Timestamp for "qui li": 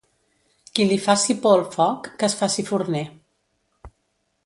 0.77-0.97